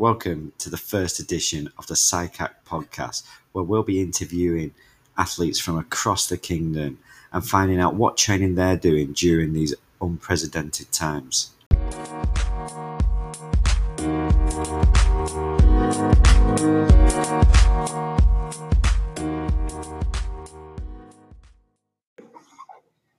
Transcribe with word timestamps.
Welcome 0.00 0.54
to 0.56 0.70
the 0.70 0.78
first 0.78 1.20
edition 1.20 1.70
of 1.76 1.86
the 1.86 1.92
SAIKAC 1.92 2.52
podcast, 2.66 3.22
where 3.52 3.62
we'll 3.62 3.82
be 3.82 4.00
interviewing 4.00 4.72
athletes 5.18 5.60
from 5.60 5.76
across 5.76 6.26
the 6.26 6.38
kingdom 6.38 6.98
and 7.34 7.46
finding 7.46 7.78
out 7.78 7.96
what 7.96 8.16
training 8.16 8.54
they're 8.54 8.78
doing 8.78 9.12
during 9.12 9.52
these 9.52 9.74
unprecedented 10.00 10.90
times. 10.90 11.50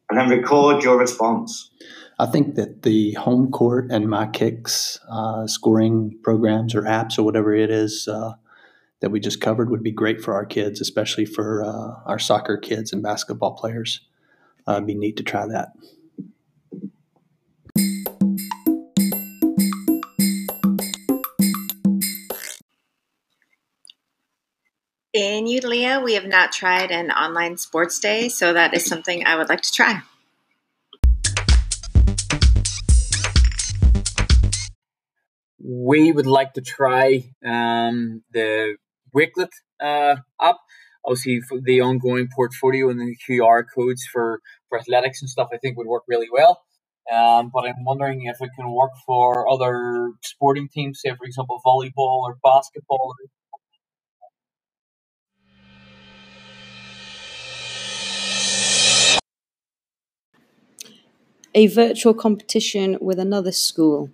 And 0.09 0.18
then 0.18 0.29
record 0.29 0.82
your 0.82 0.98
response. 0.98 1.70
I 2.22 2.28
think 2.28 2.54
that 2.54 2.84
the 2.84 3.14
home 3.14 3.50
court 3.50 3.88
and 3.90 4.08
my 4.08 4.28
kicks 4.28 5.00
uh, 5.10 5.48
scoring 5.48 6.20
programs 6.21 6.76
or 6.76 6.84
apps 6.84 7.18
or 7.18 7.24
whatever 7.24 7.52
it 7.52 7.71
is 7.71 8.07
uh, 8.07 8.34
that 9.00 9.10
we 9.10 9.20
just 9.20 9.42
covered 9.42 9.71
would 9.71 9.82
be 9.82 9.92
great 9.92 10.21
for 10.21 10.36
our 10.36 10.46
kids, 10.46 10.79
especially 10.82 11.26
for 11.26 11.64
uh, 11.64 11.96
our 12.06 12.20
soccer 12.20 12.57
kids 12.57 12.93
and 12.93 13.02
basketball 13.02 13.54
players. 13.56 14.02
Uh, 14.68 14.74
it'd 14.74 14.86
be 14.86 14.93
neat 14.93 15.18
to 15.18 15.24
try 15.24 15.48
that. 15.48 15.70
In 25.12 25.48
Eudalia, 25.48 26.00
we 26.00 26.14
have 26.14 26.28
not 26.28 26.51
tried 26.51 26.92
an 26.92 27.10
online 27.10 27.57
sports 27.57 27.98
day, 28.00 28.29
so 28.29 28.54
that 28.54 28.76
is 28.76 28.86
something 28.86 29.26
I 29.26 29.38
would 29.38 29.50
like 29.50 29.62
to 29.62 29.71
try. 29.74 30.04
We 35.64 36.11
would 36.11 36.25
like 36.25 36.53
to 36.53 36.61
try 36.61 37.23
um, 37.45 38.23
the 38.31 38.78
Wakelet 39.16 39.52
uh, 39.81 40.16
app. 40.42 40.58
Obviously, 41.06 41.42
the 41.64 41.81
ongoing 41.81 42.30
portfolio 42.36 42.90
and 42.90 43.00
the 43.00 43.16
QR 43.28 43.64
codes 43.76 44.04
for, 44.12 44.39
for 44.70 44.80
athletics 44.80 45.22
and 45.22 45.30
stuff, 45.30 45.50
I 45.54 45.58
think 45.58 45.78
would 45.78 45.88
work 45.88 46.04
really 46.08 46.28
well. 46.32 46.62
Um, 47.12 47.50
but 47.54 47.66
I'm 47.66 47.84
wondering 47.84 48.26
if 48.26 48.42
it 48.42 48.50
can 48.56 48.72
work 48.72 48.92
for 49.06 49.50
other 49.50 50.12
sporting 50.22 50.70
teams, 50.72 51.02
say, 51.04 51.09
for 51.09 51.26
example, 51.26 51.59
volleyball 51.66 52.22
or 52.22 52.38
basketball. 52.44 53.16
A 61.54 61.67
virtual 61.67 62.14
competition 62.14 62.98
with 63.02 63.20
another 63.20 63.52
school. 63.52 64.12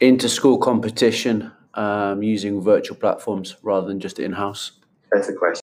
Inter-school 0.00 0.58
competition 0.58 1.52
um, 1.74 2.22
using 2.22 2.60
virtual 2.60 2.96
platforms 2.96 3.56
rather 3.62 3.86
than 3.86 4.00
just 4.00 4.18
in-house. 4.18 4.72
Better 5.12 5.34
question. 5.34 5.58